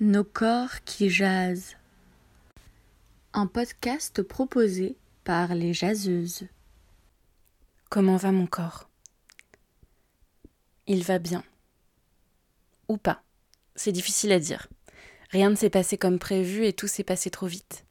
Nos 0.00 0.24
corps 0.24 0.82
qui 0.84 1.08
jasent. 1.08 1.76
Un 3.32 3.46
podcast 3.46 4.22
proposé 4.22 4.96
par 5.22 5.54
les 5.54 5.72
jaseuses. 5.72 6.48
Comment 7.90 8.16
va 8.16 8.32
mon 8.32 8.48
corps? 8.48 8.90
Il 10.88 11.04
va 11.04 11.20
bien. 11.20 11.44
Ou 12.88 12.96
pas. 12.96 13.22
C'est 13.76 13.92
difficile 13.92 14.32
à 14.32 14.40
dire. 14.40 14.66
Rien 15.30 15.50
ne 15.50 15.54
s'est 15.54 15.70
passé 15.70 15.96
comme 15.96 16.18
prévu 16.18 16.66
et 16.66 16.72
tout 16.72 16.88
s'est 16.88 17.04
passé 17.04 17.30
trop 17.30 17.46
vite. 17.46 17.84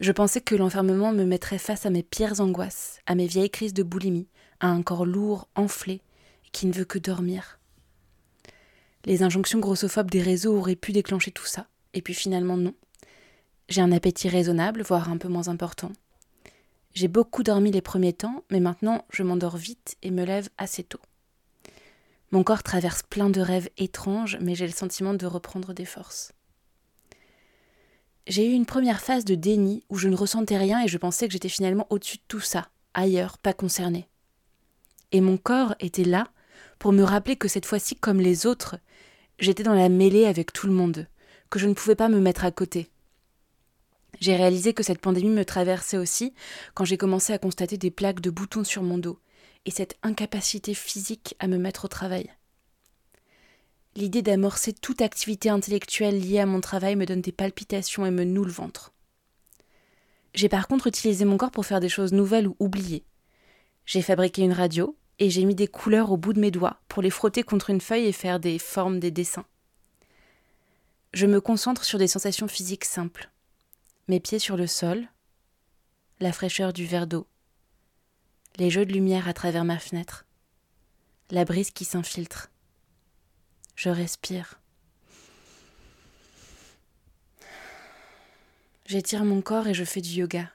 Je 0.00 0.10
pensais 0.10 0.40
que 0.40 0.56
l'enfermement 0.56 1.12
me 1.12 1.24
mettrait 1.24 1.58
face 1.58 1.86
à 1.86 1.90
mes 1.90 2.02
pires 2.02 2.40
angoisses, 2.40 2.98
à 3.06 3.14
mes 3.14 3.28
vieilles 3.28 3.50
crises 3.50 3.72
de 3.72 3.84
boulimie, 3.84 4.28
à 4.58 4.66
un 4.66 4.82
corps 4.82 5.06
lourd, 5.06 5.48
enflé, 5.54 6.02
qui 6.50 6.66
ne 6.66 6.72
veut 6.72 6.84
que 6.84 6.98
dormir. 6.98 7.57
Les 9.04 9.22
injonctions 9.22 9.60
grossophobes 9.60 10.10
des 10.10 10.22
réseaux 10.22 10.56
auraient 10.56 10.76
pu 10.76 10.92
déclencher 10.92 11.30
tout 11.30 11.46
ça, 11.46 11.66
et 11.94 12.02
puis 12.02 12.14
finalement 12.14 12.56
non. 12.56 12.74
J'ai 13.68 13.80
un 13.80 13.92
appétit 13.92 14.28
raisonnable, 14.28 14.82
voire 14.82 15.10
un 15.10 15.18
peu 15.18 15.28
moins 15.28 15.48
important. 15.48 15.92
J'ai 16.94 17.08
beaucoup 17.08 17.42
dormi 17.42 17.70
les 17.70 17.82
premiers 17.82 18.12
temps, 18.12 18.44
mais 18.50 18.60
maintenant 18.60 19.04
je 19.10 19.22
m'endors 19.22 19.56
vite 19.56 19.96
et 20.02 20.10
me 20.10 20.24
lève 20.24 20.48
assez 20.58 20.82
tôt. 20.82 21.00
Mon 22.30 22.42
corps 22.42 22.62
traverse 22.62 23.02
plein 23.02 23.30
de 23.30 23.40
rêves 23.40 23.70
étranges, 23.78 24.36
mais 24.40 24.54
j'ai 24.54 24.66
le 24.66 24.72
sentiment 24.72 25.14
de 25.14 25.26
reprendre 25.26 25.72
des 25.72 25.84
forces. 25.84 26.32
J'ai 28.26 28.50
eu 28.50 28.52
une 28.52 28.66
première 28.66 29.00
phase 29.00 29.24
de 29.24 29.34
déni 29.34 29.84
où 29.88 29.96
je 29.96 30.08
ne 30.08 30.16
ressentais 30.16 30.58
rien 30.58 30.82
et 30.82 30.88
je 30.88 30.98
pensais 30.98 31.26
que 31.26 31.32
j'étais 31.32 31.48
finalement 31.48 31.86
au-dessus 31.88 32.18
de 32.18 32.22
tout 32.28 32.40
ça, 32.40 32.68
ailleurs, 32.92 33.38
pas 33.38 33.54
concerné. 33.54 34.06
Et 35.12 35.22
mon 35.22 35.38
corps 35.38 35.74
était 35.80 36.04
là 36.04 36.28
pour 36.78 36.92
me 36.92 37.02
rappeler 37.02 37.36
que 37.36 37.48
cette 37.48 37.66
fois-ci, 37.66 37.96
comme 37.96 38.20
les 38.20 38.46
autres, 38.46 38.76
j'étais 39.38 39.62
dans 39.62 39.74
la 39.74 39.88
mêlée 39.88 40.26
avec 40.26 40.52
tout 40.52 40.66
le 40.66 40.72
monde, 40.72 41.06
que 41.50 41.58
je 41.58 41.66
ne 41.66 41.74
pouvais 41.74 41.96
pas 41.96 42.08
me 42.08 42.20
mettre 42.20 42.44
à 42.44 42.50
côté. 42.50 42.88
J'ai 44.20 44.36
réalisé 44.36 44.72
que 44.74 44.82
cette 44.82 45.00
pandémie 45.00 45.28
me 45.28 45.44
traversait 45.44 45.96
aussi 45.96 46.34
quand 46.74 46.84
j'ai 46.84 46.96
commencé 46.96 47.32
à 47.32 47.38
constater 47.38 47.78
des 47.78 47.90
plaques 47.90 48.20
de 48.20 48.30
boutons 48.30 48.64
sur 48.64 48.82
mon 48.82 48.98
dos 48.98 49.18
et 49.64 49.70
cette 49.70 49.96
incapacité 50.02 50.74
physique 50.74 51.34
à 51.38 51.46
me 51.46 51.58
mettre 51.58 51.84
au 51.84 51.88
travail. 51.88 52.30
L'idée 53.94 54.22
d'amorcer 54.22 54.72
toute 54.72 55.02
activité 55.02 55.50
intellectuelle 55.50 56.20
liée 56.20 56.40
à 56.40 56.46
mon 56.46 56.60
travail 56.60 56.96
me 56.96 57.06
donne 57.06 57.20
des 57.20 57.32
palpitations 57.32 58.06
et 58.06 58.10
me 58.10 58.24
noue 58.24 58.44
le 58.44 58.52
ventre. 58.52 58.92
J'ai 60.34 60.48
par 60.48 60.68
contre 60.68 60.86
utilisé 60.86 61.24
mon 61.24 61.36
corps 61.36 61.50
pour 61.50 61.66
faire 61.66 61.80
des 61.80 61.88
choses 61.88 62.12
nouvelles 62.12 62.48
ou 62.48 62.56
oubliées. 62.60 63.04
J'ai 63.86 64.02
fabriqué 64.02 64.42
une 64.42 64.52
radio 64.52 64.96
et 65.18 65.30
j'ai 65.30 65.44
mis 65.44 65.54
des 65.54 65.68
couleurs 65.68 66.12
au 66.12 66.16
bout 66.16 66.32
de 66.32 66.40
mes 66.40 66.50
doigts 66.50 66.80
pour 66.88 67.02
les 67.02 67.10
frotter 67.10 67.42
contre 67.42 67.70
une 67.70 67.80
feuille 67.80 68.06
et 68.06 68.12
faire 68.12 68.40
des 68.40 68.58
formes, 68.58 69.00
des 69.00 69.10
dessins. 69.10 69.46
Je 71.12 71.26
me 71.26 71.40
concentre 71.40 71.84
sur 71.84 71.98
des 71.98 72.08
sensations 72.08 72.48
physiques 72.48 72.84
simples. 72.84 73.30
Mes 74.08 74.20
pieds 74.20 74.38
sur 74.38 74.56
le 74.56 74.66
sol, 74.66 75.06
la 76.20 76.32
fraîcheur 76.32 76.72
du 76.72 76.86
verre 76.86 77.06
d'eau, 77.06 77.26
les 78.56 78.70
jeux 78.70 78.86
de 78.86 78.92
lumière 78.92 79.28
à 79.28 79.32
travers 79.32 79.64
ma 79.64 79.78
fenêtre, 79.78 80.26
la 81.30 81.44
brise 81.44 81.70
qui 81.70 81.84
s'infiltre 81.84 82.50
je 83.78 83.90
respire. 83.90 84.58
J'étire 88.86 89.24
mon 89.24 89.40
corps 89.40 89.68
et 89.68 89.74
je 89.74 89.84
fais 89.84 90.00
du 90.00 90.10
yoga. 90.10 90.50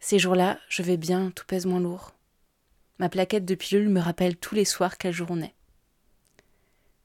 Ces 0.00 0.18
jours-là, 0.18 0.58
je 0.70 0.82
vais 0.82 0.96
bien, 0.96 1.30
tout 1.30 1.44
pèse 1.44 1.66
moins 1.66 1.80
lourd. 1.80 2.14
Ma 2.98 3.08
plaquette 3.08 3.44
de 3.44 3.54
pilule 3.54 3.88
me 3.88 4.00
rappelle 4.00 4.36
tous 4.36 4.54
les 4.54 4.64
soirs 4.64 4.98
quel 4.98 5.12
jour. 5.12 5.28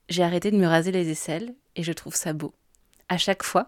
J'ai 0.07 0.23
arrêté 0.23 0.51
de 0.51 0.57
me 0.57 0.67
raser 0.67 0.91
les 0.91 1.09
aisselles 1.09 1.55
et 1.75 1.83
je 1.83 1.93
trouve 1.93 2.15
ça 2.15 2.33
beau. 2.33 2.53
À 3.09 3.17
chaque 3.17 3.43
fois, 3.43 3.67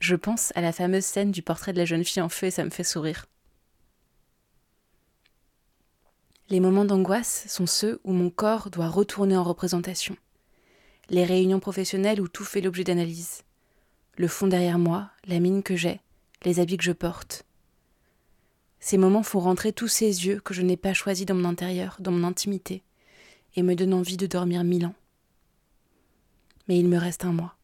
je 0.00 0.16
pense 0.16 0.52
à 0.56 0.60
la 0.60 0.72
fameuse 0.72 1.04
scène 1.04 1.30
du 1.30 1.42
portrait 1.42 1.72
de 1.72 1.78
la 1.78 1.84
jeune 1.84 2.04
fille 2.04 2.22
en 2.22 2.28
feu 2.28 2.46
et 2.46 2.50
ça 2.50 2.64
me 2.64 2.70
fait 2.70 2.84
sourire. 2.84 3.26
Les 6.48 6.58
moments 6.58 6.84
d'angoisse 6.84 7.46
sont 7.48 7.66
ceux 7.66 8.00
où 8.02 8.12
mon 8.12 8.30
corps 8.30 8.70
doit 8.70 8.88
retourner 8.88 9.36
en 9.36 9.44
représentation 9.44 10.16
les 11.10 11.24
réunions 11.24 11.60
professionnelles 11.60 12.20
où 12.20 12.28
tout 12.28 12.44
fait 12.44 12.60
l'objet 12.60 12.84
d'analyse. 12.84 13.42
Le 14.16 14.28
fond 14.28 14.46
derrière 14.46 14.78
moi, 14.78 15.10
la 15.26 15.40
mine 15.40 15.62
que 15.62 15.76
j'ai, 15.76 16.00
les 16.44 16.60
habits 16.60 16.76
que 16.76 16.84
je 16.84 16.92
porte. 16.92 17.44
Ces 18.80 18.96
moments 18.96 19.22
font 19.22 19.40
rentrer 19.40 19.72
tous 19.72 19.88
ces 19.88 20.26
yeux 20.26 20.40
que 20.40 20.54
je 20.54 20.62
n'ai 20.62 20.76
pas 20.78 20.94
choisis 20.94 21.26
dans 21.26 21.34
mon 21.34 21.48
intérieur, 21.48 21.96
dans 22.00 22.10
mon 22.10 22.26
intimité, 22.26 22.82
et 23.54 23.62
me 23.62 23.74
donnent 23.74 23.94
envie 23.94 24.16
de 24.16 24.26
dormir 24.26 24.64
mille 24.64 24.86
ans. 24.86 24.94
Mais 26.66 26.78
il 26.78 26.88
me 26.88 26.98
reste 26.98 27.24
un 27.24 27.32
mois. 27.32 27.54